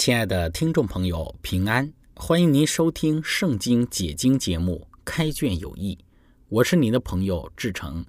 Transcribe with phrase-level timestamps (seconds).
[0.00, 1.92] 亲爱的听众朋友，平安！
[2.14, 5.94] 欢迎您收听《圣经解经》节目《开卷有益》，
[6.48, 8.02] 我是您的朋友志成。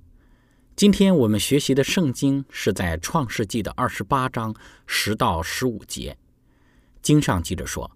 [0.74, 4.56] 今天我们学习的圣经是在《创世纪》的二十八章
[4.88, 6.18] 十到十五节。
[7.02, 7.92] 经上记着说，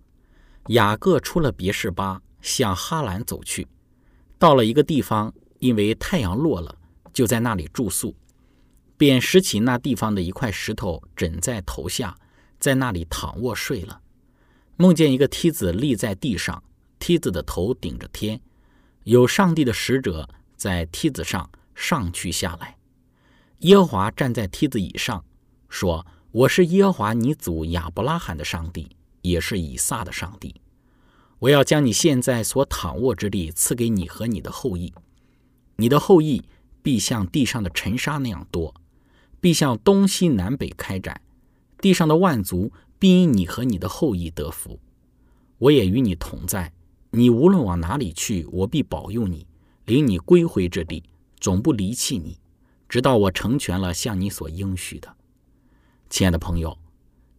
[0.67, 3.65] 雅各出了别是巴，向哈兰走去，
[4.37, 6.77] 到了一个地方，因为太阳落了，
[7.13, 8.13] 就在那里住宿，
[8.97, 12.13] 便拾起那地方的一块石头枕在头下。
[12.65, 14.01] 在那里躺卧睡了，
[14.75, 16.63] 梦见一个梯子立在地上，
[16.97, 18.41] 梯子的头顶着天，
[19.03, 22.75] 有上帝的使者在梯子上上去下来。
[23.59, 25.23] 耶和华站在梯子以上，
[25.69, 30.59] 说：“我是耶和华你祖亚伯拉罕的上帝，也是以撒的上帝。
[31.37, 34.91] 我要将你现在所躺卧之地赐给你和你的后裔，
[35.75, 36.43] 你的后裔
[36.81, 38.73] 必像地上的尘沙那样多，
[39.39, 41.21] 必向东西南北开展。”
[41.79, 44.79] 地上的万族必因你和你的后裔得福，
[45.57, 46.73] 我也与你同在。
[47.11, 49.47] 你无论往哪里去，我必保佑你，
[49.85, 51.03] 领你归回这地，
[51.39, 52.37] 总不离弃你，
[52.89, 55.15] 直到我成全了向你所应许的。
[56.09, 56.77] 亲爱的朋友，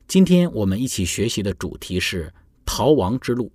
[0.09, 2.33] 今天我们一起学习的主题是
[2.65, 3.53] 逃亡之路。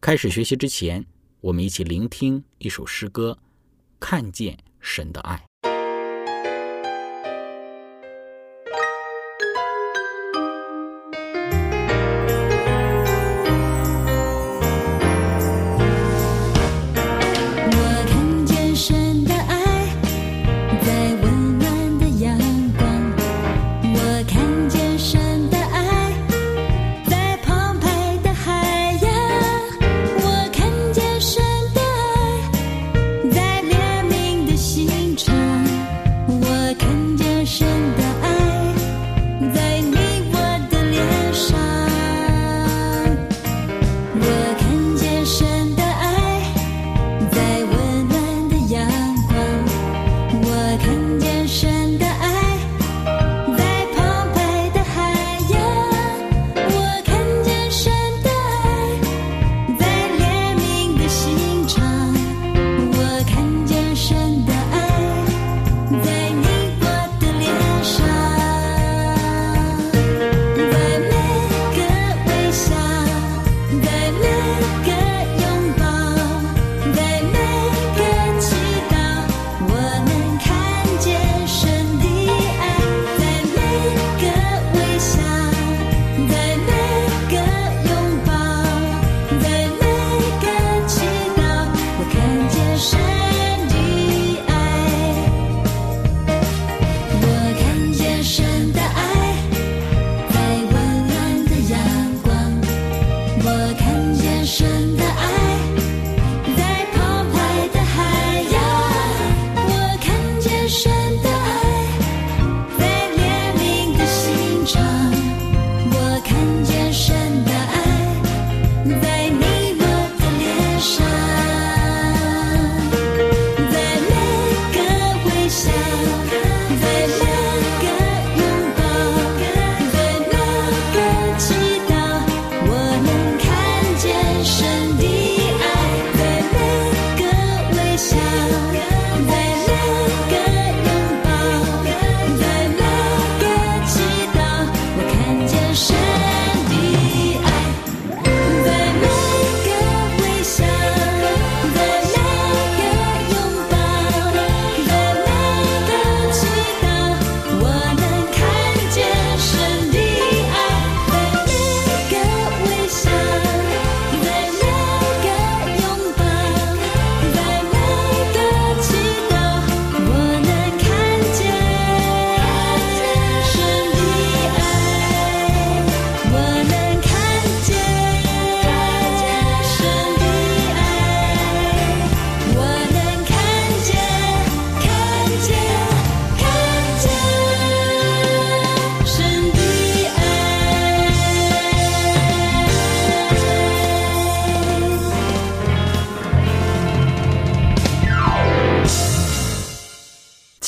[0.00, 1.04] 开始学习之前，
[1.40, 3.38] 我们一起聆听一首诗歌，
[3.98, 5.49] 看见神的爱。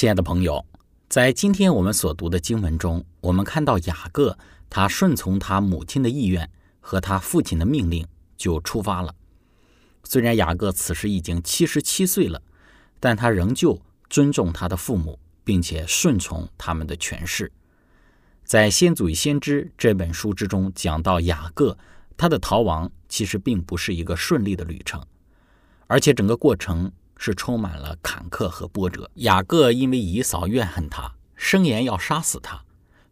[0.02, 0.66] 亲爱的朋友，
[1.08, 4.36] 在今天我们所读的经文中，我们看到雅各
[4.68, 6.50] 他顺从他母亲的意愿
[6.80, 8.04] 和他父亲的命令，
[8.36, 9.14] 就出发了。
[10.02, 12.42] 虽然雅各此时已经七十七岁了，
[12.98, 17.52] 但他仍旧尊重他的父母，并且顺从他们的权势。
[18.42, 21.78] 在《先祖与先知》这本书之中，讲到雅各
[22.16, 25.00] 他的逃亡，其实并不是一个顺利的旅程，
[25.86, 26.90] 而且整个过程
[27.24, 29.08] 是充满了坎坷和波折。
[29.14, 32.60] 雅各因为姨嫂怨恨他，声言要杀死他，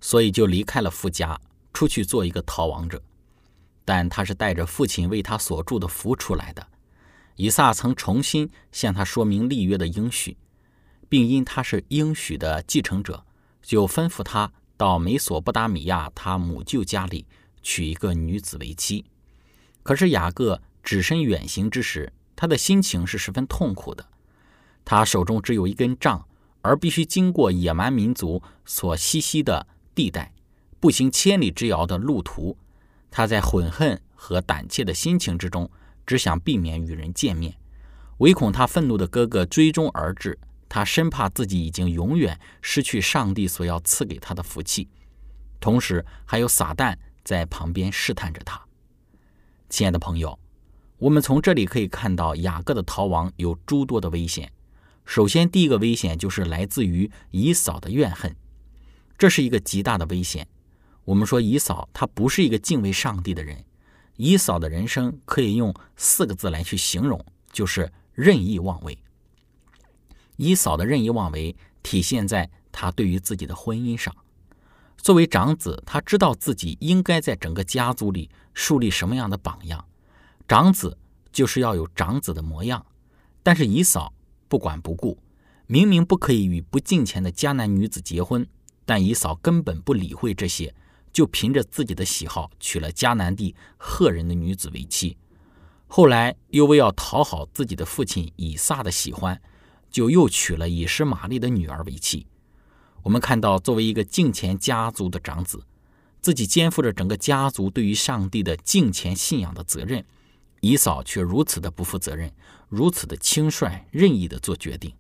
[0.01, 1.41] 所以就离开了夫家，
[1.73, 3.01] 出去做一个逃亡者。
[3.85, 6.67] 但他是带着父亲为他所住的福出来的。
[7.37, 10.37] 以撒曾重新向他说明立约的应许，
[11.09, 13.25] 并因他是应许的继承者，
[13.63, 14.51] 就吩咐他。
[14.77, 17.27] 到美索不达米亚，他母舅家里
[17.63, 19.05] 娶一个女子为妻。
[19.85, 24.03] 可是雅各只身远行之时，他的心情是十分痛苦的。
[24.83, 26.27] 他手中只有一根杖，
[26.63, 30.33] 而必须经过野蛮民族所栖息的地带，
[30.81, 32.57] 步行千里之遥的路途。
[33.11, 35.71] 他在悔恨和胆怯的心情之中，
[36.07, 37.55] 只想避免与人见面，
[38.21, 40.39] 唯恐他愤怒的哥哥追踪而至。
[40.67, 44.89] 他生怕自己已经永远失去上帝所要赐给他的福气，
[45.61, 48.59] 同时还有撒旦在旁边试探着他。
[49.69, 50.40] 亲爱的朋友，
[51.01, 54.53] 我们从这里可以看到雅各的逃亡有诸多的危险。
[55.07, 58.37] 首先，第一个危险就是来自于以扫的怨恨，
[59.17, 60.47] 这是一个极大的危险。
[61.07, 63.65] 我们说以扫他不是一个敬畏上帝的人，
[64.17, 68.99] 以扫的人生可以用四个字来去形容，就是任意妄为。
[70.37, 74.15] 以扫的任意妄为体现在他对于自己的婚姻上。
[74.99, 79.83] 作为长子，他知道自己应该在整个家族里树立什么样的榜样。
[80.51, 80.99] 长子
[81.31, 82.85] 就是要有长子的模样。
[83.41, 84.13] 但是以扫
[84.49, 85.17] 不管不顾，
[85.69, 88.45] 明明不可以与不敬虔的迦南女子结婚，
[88.85, 90.75] 但以扫根本不理会这些，
[91.13, 95.17] 就凭着自己的喜好娶了迦南地赫人的女子为妻。
[95.87, 99.41] 后来又为要讨好自己的父亲以撒的喜欢。
[99.89, 102.25] 就又娶了以实玛利的女儿为妻。
[103.03, 105.65] 我们看到，作为一个敬虔家族的长子，
[106.21, 110.05] 自己肩负着整个家族对于上帝的敬虔信仰的责任，
[110.61, 112.33] 以嫂却如此的不负责任，
[112.69, 114.95] 如此的轻率任意的做决定。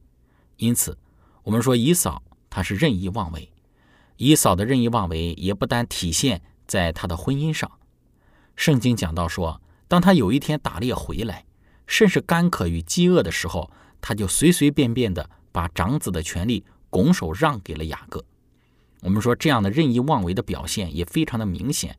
[0.57, 0.99] 因此，
[1.43, 3.51] 我们说以嫂她是任意妄为。
[4.17, 7.71] 以嫂的任意妄为也不单体现在她的婚姻上。
[8.57, 11.45] 圣经讲到说，当她有一天打猎回来，
[11.87, 13.71] 甚是干渴与饥饿的时候。
[14.03, 18.25] 她就随随便便的把长子的权利拱手让给了雅各。
[19.03, 21.99] 我们说这样的任意妄为的表现也非常的明显。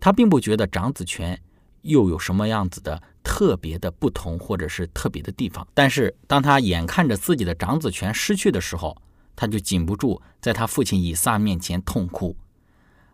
[0.00, 1.38] 她并不觉得长子权
[1.84, 5.66] 又有什么样子的特别的不同或者是特别的地方。
[5.72, 9.00] 但是当他眼看着自己的长子权失去的时候，
[9.34, 12.36] 他就禁不住在他父亲以撒面前痛哭。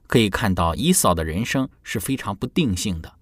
[0.06, 3.12] 可以看到以扫的人生是非常不定性的，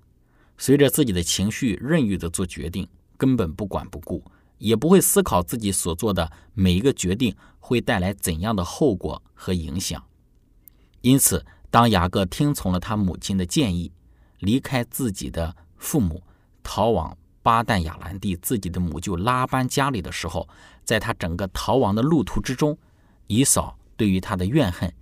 [0.57, 4.25] 随着自己的情绪任意的做决定，根本不管不顾。
[4.59, 10.03] 也不会思考自己所做的每一个决定会带来怎样的后果和影响。
[11.01, 13.93] 因此，当雅各听从了他母亲的建议，
[14.39, 16.23] 离开自己的父母，
[16.63, 20.49] 逃往巴旦亚兰地自己的母舅拉班家里的时候，
[20.85, 22.77] 在他整个逃亡的路途之中，
[23.27, 24.93] 以扫对于他的怨恨，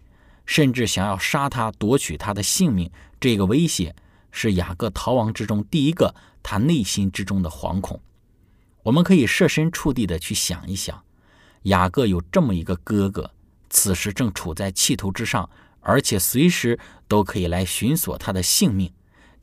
[0.45, 3.95] 甚至想要杀他、夺取他的性命，这个威胁，
[4.31, 8.00] 是雅各逃亡之中第一个他内心之中的惶恐。
[8.85, 11.02] 我们可以设身处地的去想一想，
[11.62, 13.33] 雅各有这么一个哥哥，
[13.69, 15.50] 此时正处在气头之上，
[15.81, 16.78] 而且随时
[17.09, 18.93] 都可以来寻索他的性命。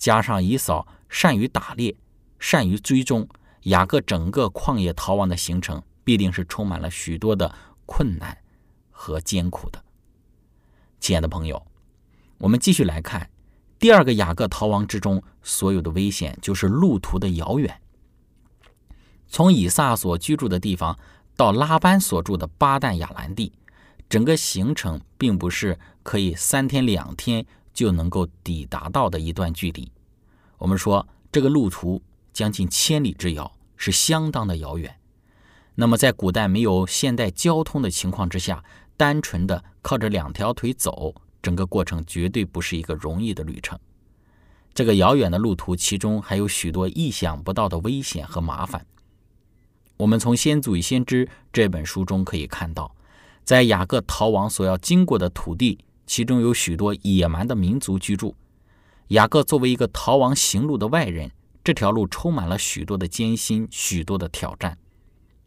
[0.03, 1.95] 加上以扫善于打猎，
[2.37, 3.25] 善于追踪，
[3.61, 7.55] 雅各整个旷野逃亡的行程必定是充满了许多的
[7.85, 8.37] 困难
[8.91, 9.81] 和艰苦的。
[10.99, 11.65] 亲爱的朋友，
[12.37, 13.29] 我们继续来看
[13.79, 17.79] 第二个雅各逃亡之中所有的危险，就是路途的遥远。
[19.29, 20.99] 从以撒所居住的地方
[21.37, 23.53] 到拉班所住的巴旦亚兰地，
[24.09, 29.91] 整个行程并不是可以三天两天就能够抵达到的一段距离。
[30.57, 32.01] 我们说这个路途
[32.31, 34.95] 将近千里之遥，是相当的遥远。
[35.75, 38.63] 那么在古代没有现代交通的情况之下，
[38.95, 43.77] 单纯的靠着两条腿走，整个过程绝对不是一个容易的旅程。
[44.73, 48.85] 这个遥远的路途，其中还有许多意想不到的危险和麻烦。
[49.97, 52.95] 我们从《先祖与先知》这本书中可以看到，
[53.43, 58.35] 在雅各逃亡所要经过的土地，其中有许多野蛮的民族居住。
[59.09, 61.31] 雅各作为一个逃亡行路的外人，
[61.63, 64.77] 这条路充满了许多的艰辛，许多的挑战。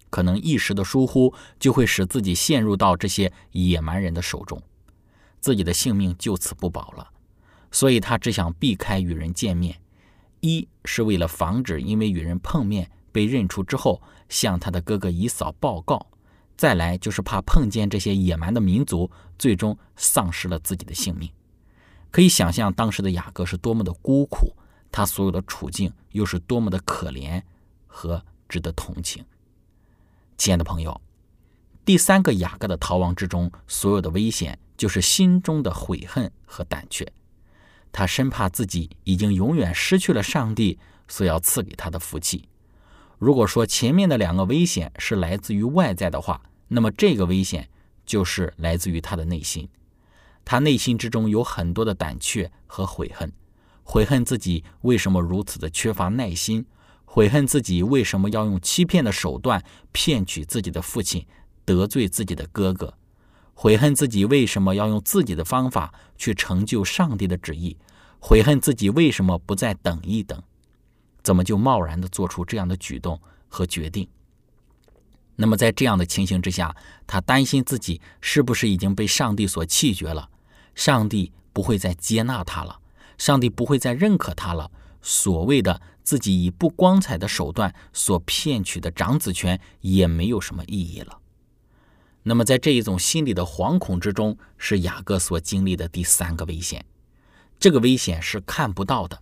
[0.09, 4.63] 可能一时的疏忽就会使自己陷入到这些野蛮人的手中，
[5.41, 7.11] 自己的性命就此不保了。
[7.73, 9.79] 所以他只想避开与人见面，
[10.41, 15.99] 一是为了防止因为与人碰面被认出之后向他的哥哥以嫂报告；
[16.57, 21.31] 再来就是怕碰见这些野蛮的民族，最终丧失了自己的性命。
[22.11, 24.55] 可以想象当时的雅各是多么的孤苦，
[24.91, 27.43] 他所有的处境又是多么的可怜
[27.87, 29.23] 和值得同情。
[30.39, 30.99] 亲爱的朋友，
[31.85, 37.07] 第三个雅各的逃亡之中，所有的危险就是心中的悔恨和胆怯。
[37.93, 42.49] 他生怕自己已经永远失去了上帝所要赐给他的福气。
[43.19, 47.69] 如果说前面的两个危险是来自于外在的话，那么这个危险
[48.05, 49.69] 就是来自于他的内心。
[50.45, 53.33] 他内心之中有很多的胆怯和悔恨，
[53.83, 56.65] 悔恨自己为什么如此的缺乏耐心，
[57.05, 61.27] 悔恨自己为什么要用欺骗的手段骗取自己的父亲，
[61.65, 62.93] 得罪自己的哥哥。
[63.55, 67.77] 悔恨自己为什么要用自己的方法去成就上帝的旨意，
[68.21, 70.41] 悔恨自己为什么不再等一等，
[71.27, 74.09] 怎么就贸然的做出这样的举动和决定？
[75.35, 80.31] 那么在这样的情形之下，他担心自己是不是已经被上帝所弃绝了，
[80.77, 82.79] 上帝不会再接纳他了，
[83.19, 84.71] 上帝不会再认可他了，
[85.03, 91.19] 所谓的自己以不光彩的手段所骗取的长子权也没有什么意义了。
[92.23, 96.85] 那么，在这一种心理的惶恐之中，是雅各所经历的第三个危险。
[97.59, 99.21] 这个危险是看不到的。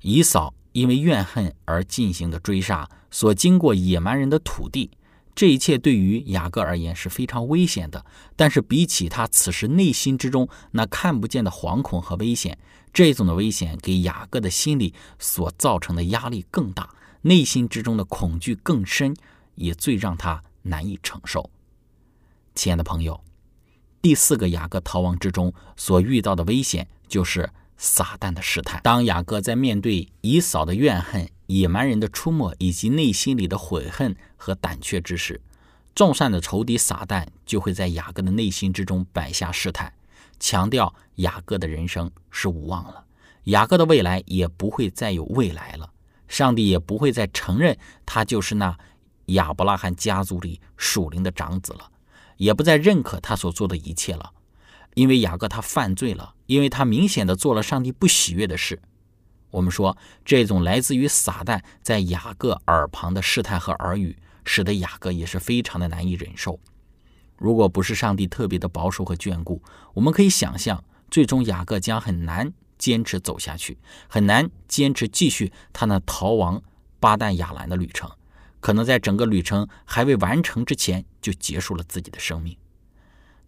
[0.00, 4.90] 以扫因为怨恨而进行的追杀，所经过野蛮人的土地，
[5.34, 8.04] 这一切对于雅各而言是非常危险的。
[8.36, 12.58] 但是，比起他此时内心之中那看不见的惶恐和危险，
[12.92, 16.88] 这种的危险给雅各的心理所造成的压力更大，
[17.22, 19.16] 内心之中的恐惧更深，
[19.54, 21.50] 也最让他难以承受。
[22.54, 23.20] 亲爱的朋友，
[24.02, 27.48] 第四个雅各逃亡之中所遇到的危险就是
[27.78, 28.82] 撒旦的试探。
[28.82, 35.40] 当雅各在面对以扫的怨恨、野蛮人的出没以及内心里的悔恨和胆怯之时，
[35.94, 39.90] 众善的仇敌撒旦就会在雅各的内心之中摆下试探，
[40.38, 43.04] 强调雅各的人生是无望了，
[43.44, 45.90] 雅各的未来也不会再有未来了，
[46.26, 48.76] 上帝也不会再承认他就是那
[49.26, 51.90] 亚伯拉罕家族里属灵的长子了。
[52.36, 54.30] 也不再认可他所做的一切了，
[54.94, 58.80] 因为雅各他犯罪了，因为他明显的做了上帝不喜悦的事。
[59.50, 66.60] 我们说，这种来自于撒旦在雅各耳旁的试探和耳语，使得雅各也是非常的难以忍受。
[67.36, 69.62] 如果不是上帝特别的保守和眷顾，
[69.94, 73.78] 我们可以想象，最终雅各将很难坚持走下去，
[74.08, 76.60] 很难坚持继续他那逃亡
[77.00, 78.10] 巴旦亚兰的旅程。
[78.60, 82.56] 可能在整个旅程还未完成之前，就结束了自己的生命。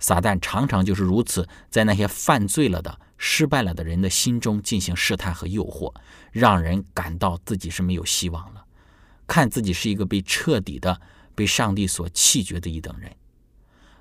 [0.01, 5.95] 撒旦常常就是如此，在那些犯罪了的、失败了的人的心中进行试探和诱惑，
[6.33, 8.65] 让人感到自己是没有希望了，
[9.27, 11.01] 看自己是一个被彻底的
[11.35, 13.15] 被上帝所弃绝的一等人。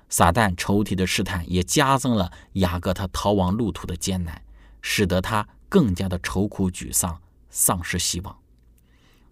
[0.08, 4.42] 撒旦抽屉的试探也加增了雅各他逃亡路途的艰难，
[4.80, 8.39] 使得他更加的愁苦沮丧，丧失希望。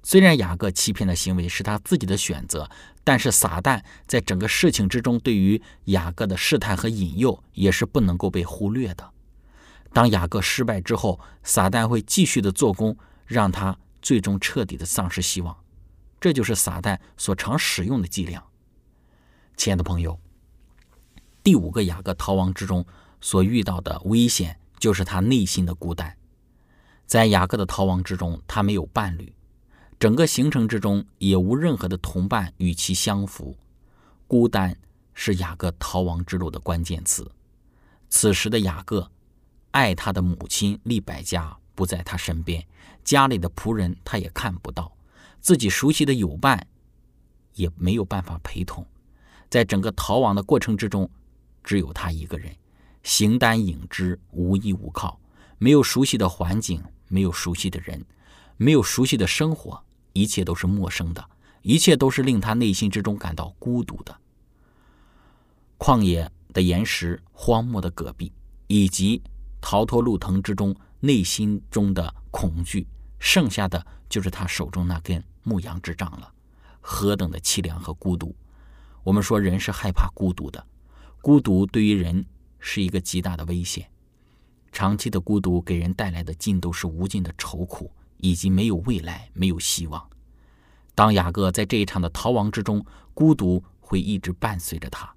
[0.09, 2.71] 虽然雅各欺骗的行为是他自己的选择，
[3.05, 9.07] 但是撒旦在整个事情之中对于雅各的试探和引诱也是不能够被忽略的。
[9.93, 12.97] 当雅各失败之后，撒旦会继续的做工，
[13.27, 15.55] 让他最终彻底的丧失希望。
[16.19, 18.43] 这就是撒旦所常使用的伎俩。
[19.59, 20.19] 亲爱的朋友，
[21.43, 22.83] 第五个雅各逃亡之中
[23.21, 26.17] 所遇到的危险，就是他内心的孤单。
[27.05, 29.31] 在雅各的逃亡之中，他没有伴侣。
[29.99, 33.57] 整个行程之中也无任何的同伴与其相符，
[34.29, 34.77] 孤单
[35.13, 37.29] 是雅各逃亡之路的关键词。
[38.09, 39.11] 此时的雅各，
[39.73, 42.65] 爱他的母亲利百加不在他身边，
[43.03, 44.97] 家里的仆人他也看不到，
[45.41, 46.65] 自己熟悉的友伴
[47.55, 48.87] 也没有办法陪同。
[49.51, 51.11] 在整个逃亡的过程之中，
[51.65, 52.55] 只有他一个人，
[53.03, 55.19] 形单影只，无依无靠，
[55.59, 58.07] 没有熟悉的环境，没有熟悉的人，
[58.57, 59.83] 没有熟悉的生活。
[60.13, 61.29] 一切都是陌生的，
[61.63, 64.17] 一切都是令他内心之中感到孤独的。
[65.79, 68.33] 旷野的岩石、荒漠的戈壁，
[68.67, 69.23] 以及
[69.61, 72.87] 逃脱路藤之中内心中的恐惧，
[73.19, 76.33] 剩下的就是他手中那根牧羊之杖了。
[76.81, 78.35] 何等的凄凉和孤独！
[79.05, 80.67] 我们说人是害怕孤独的，
[81.21, 82.25] 孤独对于人
[82.59, 83.89] 是一个极大的危险。
[84.73, 87.91] 长期的孤独给人带来的尽都是无尽的愁苦。
[88.19, 90.09] 以及没有未来，没有希望。
[90.95, 92.85] 当雅各在这一场的逃亡之中，
[93.15, 95.13] 孤独会一直伴随着他，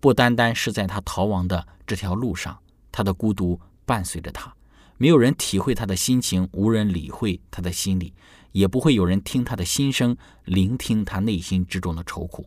[0.00, 2.58] 不单单是在他逃亡的这条路上，
[2.90, 4.54] 他的孤独伴随着他，
[4.98, 8.12] 没有人体会他的心情，无人理会他的心理，
[8.50, 12.46] 也不会有人听他的心声，聆听他内心之中的愁苦。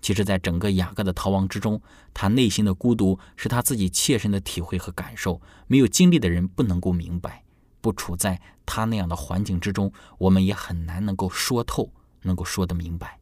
[0.00, 1.80] 其实，在整个雅各的逃亡之中，
[2.12, 7.42] 他内心的孤独是他自己切身的体会和感受，没有经历的人不能够明白，
[7.80, 11.90] 不处在他那样的环境之中，我们也很难能够说透。
[12.26, 13.20] 能够说得明白，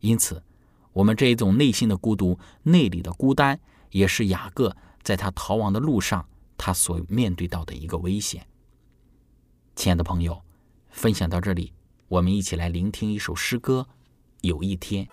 [0.00, 0.42] 因此，
[0.92, 6.26] 我们这一种内心的孤独、内里的孤单，也是雅各在他逃亡的路上
[6.58, 8.44] 他所面对到的一个危险。
[9.76, 10.42] 亲爱的朋友，
[10.90, 11.72] 分享到这里，
[12.08, 13.86] 我们一起来聆听一首诗歌。
[14.40, 15.06] 有一天。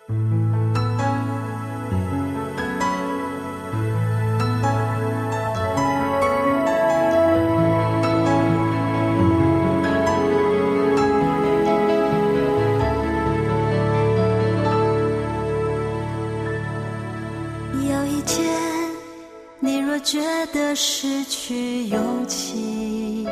[20.79, 23.27] 失去勇气，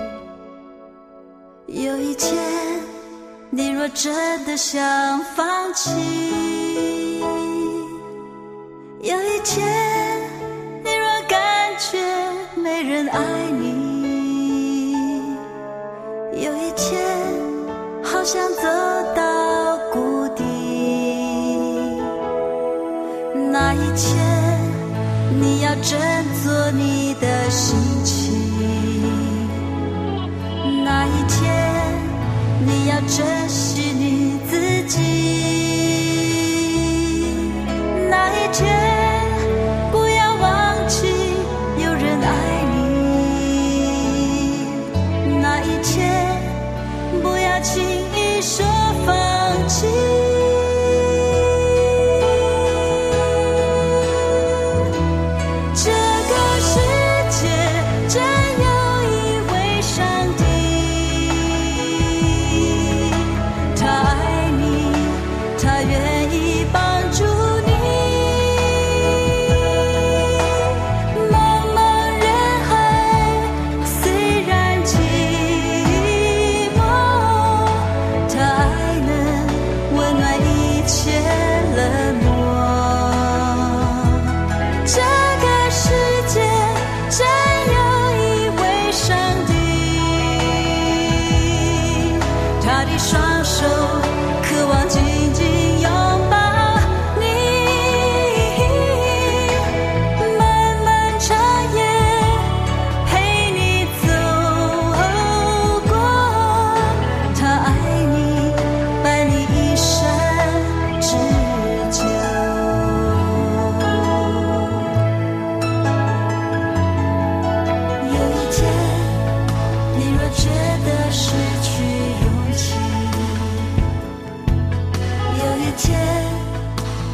[1.68, 2.36] 有一天，
[3.52, 5.92] 你若真的想放弃，
[9.00, 9.64] 有一天，
[10.84, 12.00] 你若感觉
[12.56, 13.22] 没人爱
[13.52, 15.22] 你，
[16.44, 17.00] 有一天，
[18.04, 18.64] 好想走
[19.16, 20.44] 到谷底，
[23.52, 24.18] 那一天，
[25.40, 26.15] 你要真。
[33.02, 33.75] 你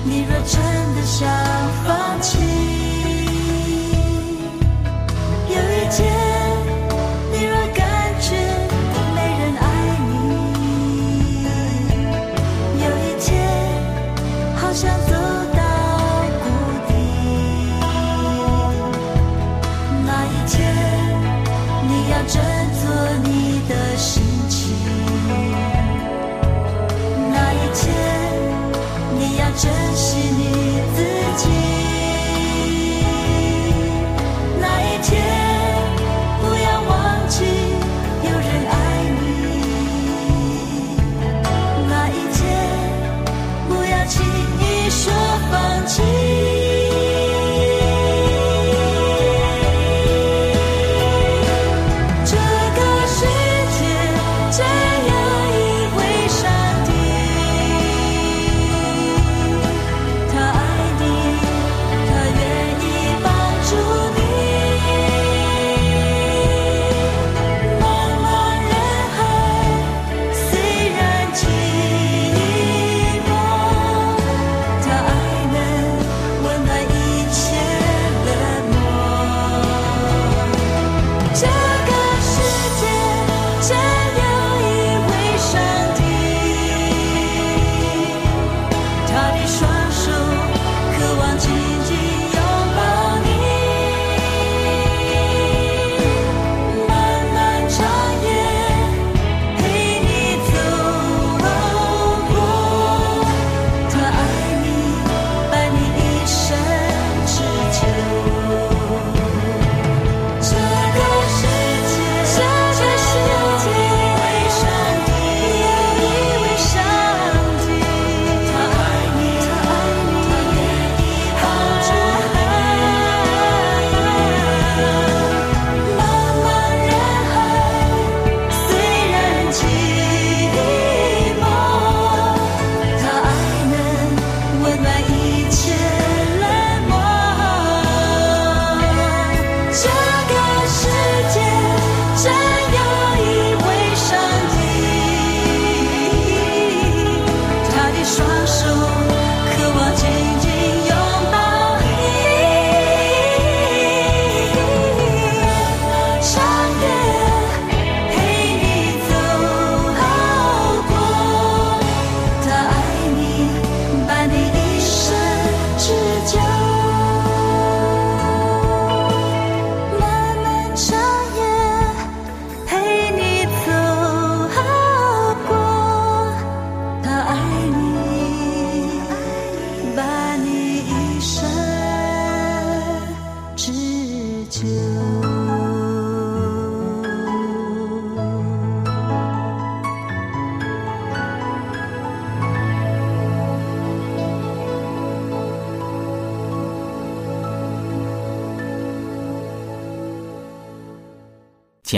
[0.03, 0.59] 你若真
[0.95, 1.29] 的想
[1.85, 2.40] 放弃。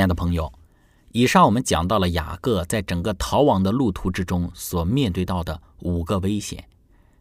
[0.04, 0.52] 爱的朋友，
[1.14, 6.68] 以上我们讲到了雅各在整个逃亡的路途之中所面对到的五个危险，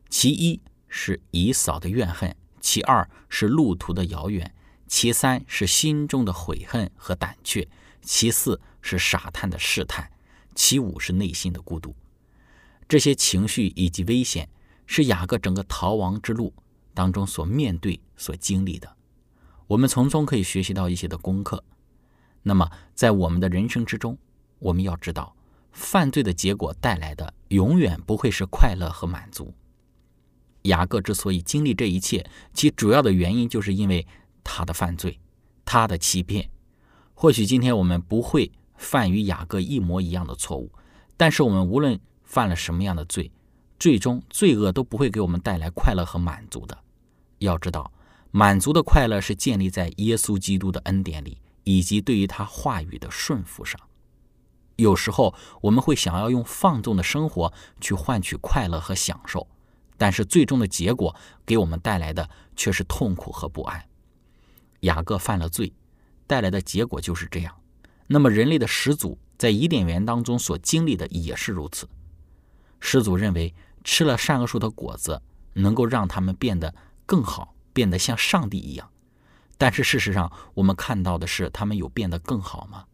[0.09, 4.53] 其一是以扫的怨恨，其二是路途的遥远，
[4.89, 7.69] 其三是心中的悔恨和胆怯，
[8.01, 10.11] 其四是傻探的试探，
[10.57, 11.95] 其五是内心的孤独。
[12.89, 14.49] 这些情绪以及危险，
[14.87, 16.53] 是雅各整个逃亡之路
[16.95, 18.97] 当中所面对、所经历的。
[19.69, 21.63] 我们从中可以学习到一些的功课。
[22.43, 24.19] 那么，在我们的人生之中，
[24.59, 25.35] 我们要知道，
[25.71, 29.55] 犯罪的结果带来的永远不会是快乐和满足。
[30.63, 34.07] 雅各之所以经历这一切，其主要的原因就是因为
[34.45, 35.19] 他的犯罪，
[35.65, 36.49] 他的欺骗。
[37.15, 40.71] 或许今天我们不会犯与雅各一模一样的错误，
[41.17, 43.31] 但是我们无论犯了什么样的罪，
[43.79, 46.77] 最终罪恶都不会给我们带来快乐和满足的。
[47.39, 47.93] 要知道，
[48.31, 51.39] 满足的快乐是建立在耶稣基督的恩典里。
[51.65, 53.81] 以及对于他话语的顺服上，
[54.77, 59.47] 有时候我们会想要用放纵的生活去换取快乐和享受，
[59.97, 61.15] 但是最终的结果
[61.47, 63.85] 给我们带来的却是痛苦和不安。
[64.81, 65.73] 雅各犯了罪，
[66.27, 67.55] 带来的结果就是这样。
[68.09, 71.89] 那么人类的始祖在伊甸园当中所经历的也是如此。
[72.81, 75.23] 始祖认为吃了善恶树的果子
[75.55, 76.75] 能够让他们变得
[77.07, 78.91] 更好，变得像上帝一样。
[79.59, 82.85] 但是事实上，我们看到的是，他们有变得更好吗？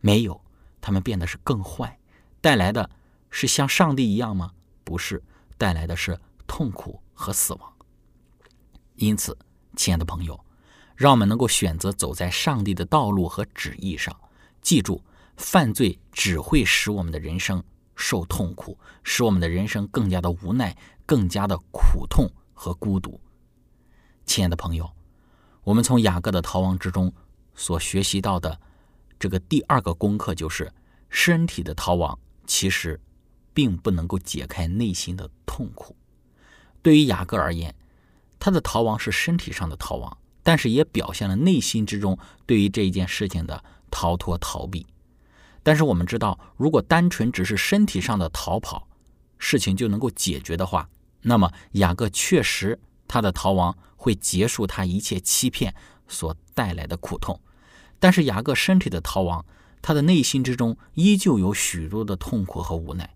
[0.00, 0.40] 没有，
[0.80, 1.98] 他们变得是更坏，
[2.40, 2.90] 带来的
[3.30, 4.52] 是像上帝一样吗？
[4.82, 5.22] 不是，
[5.56, 7.72] 带来的是痛苦和死亡。
[8.96, 9.36] 因此，
[9.76, 10.44] 亲爱的朋友，
[10.96, 14.14] 让我们能够选择走在上帝的道路和旨意上。
[14.62, 15.02] 记住，
[15.36, 17.62] 犯罪只会使我们的人生
[17.94, 23.20] 受痛苦，使我们的人生更加的无奈，更加的苦痛和孤独。
[24.24, 24.95] 亲爱的朋友。
[25.66, 27.12] 我们从雅各的逃亡之中
[27.56, 28.56] 所学习到的
[29.18, 30.72] 这个第二个功课，就是
[31.10, 33.00] 身体的逃亡其实
[33.52, 35.96] 并不能够解开内心的痛苦。
[36.82, 37.74] 对于雅各而言，
[38.38, 44.86] 他的逃亡是身体上的逃亡，但是也表现了内心之中对于这一件事情的逃脱逃避。
[45.64, 48.86] 但是我们知道，如果单纯只是身体上的逃跑，
[49.36, 50.88] 事情就能够解决的话，
[51.22, 52.78] 那么雅各确实。
[53.08, 55.74] 他的逃亡会结束他一切欺骗
[56.08, 57.40] 所带来的苦痛，
[57.98, 59.44] 但是雅各身体的逃亡，
[59.80, 63.14] 他的内心之中依旧有许多的痛苦和无奈。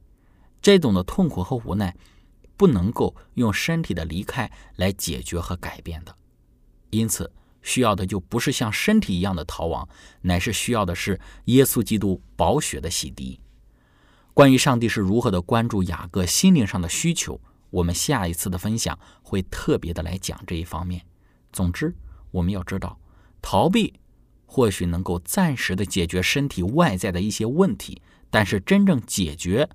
[0.63, 1.97] 这种的痛苦和无奈，
[2.57, 6.15] 不能够用身体的离开来解决和改变的。
[6.91, 9.89] 因此，需要的就不是像身体一样的逃亡，
[10.23, 13.39] 乃是需要的是耶稣基督宝血的洗涤。
[14.35, 17.41] 关于上帝是如何的关注雅各心灵上的需求。
[17.71, 21.05] 我们下一次的分享会特别的来讲这一方面。
[21.53, 21.95] 总之，
[22.31, 22.99] 我们要知道，
[23.41, 23.95] 逃避
[24.47, 29.69] 或许能够暂时的解决身体外在的一些问题，但是真正解决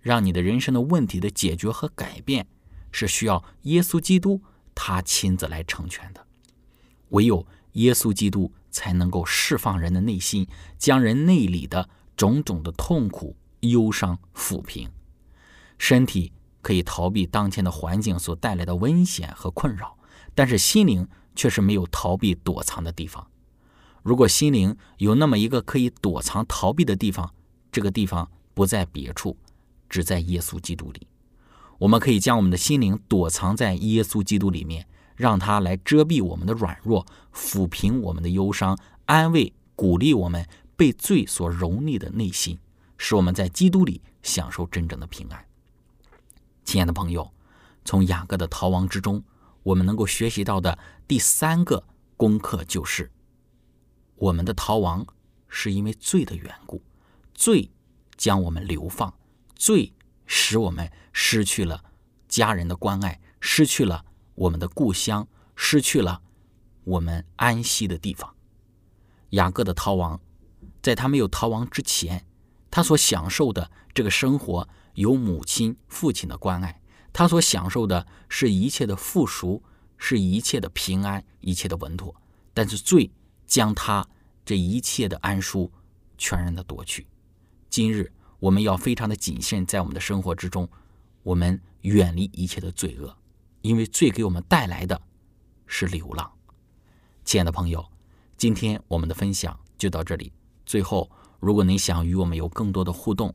[0.00, 2.46] 让你的人生的问题的解决和改变，
[2.90, 4.42] 是需要耶稣基督
[4.74, 6.26] 他亲自来成全的。
[7.10, 10.46] 唯有耶稣基督才能够释放人的内心，
[10.78, 14.90] 将人内里的种种的痛苦、忧伤抚平，
[15.78, 16.32] 身体。
[16.64, 19.98] 可以逃避当前的环境所带来的危险和困扰，
[20.34, 23.24] 但是心灵却是没有逃避躲藏的地方。
[24.02, 27.32] 如果心灵有那么一个可以躲藏逃避的地方，
[27.70, 29.36] 这个地方不在别处，
[29.90, 31.06] 只在耶稣基督里。
[31.78, 40.46] 我们可以将我们的心灵躲藏在耶稣基督里面，让他来遮蔽我们的软弱，抚平我们的忧伤，安慰、鼓励我们
[40.76, 42.58] 被罪所蹂躏的内心，
[42.96, 45.44] 使我们在基督里享受真正的平安。
[46.74, 47.32] 亲爱的朋友，
[47.84, 49.22] 从雅各的逃亡之中，
[49.62, 51.84] 我们能够学习到的第三个
[52.16, 53.12] 功课就是：
[54.16, 55.06] 我们的逃亡
[55.46, 56.82] 是因为罪的缘故，
[57.32, 57.70] 罪
[58.16, 59.14] 将我们流放，
[59.54, 59.92] 罪
[60.26, 61.84] 使我们失去了
[62.26, 66.22] 家人的关爱，失去了我们的故乡，失去了
[66.82, 68.34] 我们安息的地方。
[69.30, 70.20] 雅各的逃亡，
[70.82, 72.26] 在他没有逃亡之前，
[72.68, 74.68] 他所享受的这个生活。
[74.94, 76.80] 有母亲、父亲的关爱，
[77.12, 79.62] 他所享受的是一切的富足，
[79.96, 82.14] 是一切的平安，一切的稳妥。
[82.52, 83.10] 但是罪
[83.46, 84.06] 将他
[84.44, 85.70] 这一切的安舒
[86.16, 87.06] 全然的夺去。
[87.68, 90.68] 今日我们要非常的谨慎，在我们的生活之中，
[91.22, 93.16] 我们远离一切的罪恶，
[93.62, 95.00] 因为罪给我们带来的
[95.66, 96.30] 是流浪。
[97.24, 97.84] 亲爱的朋友，
[98.36, 100.32] 今天我们的分享就到这里。
[100.64, 103.34] 最后，如果你想与我们有更多的互动，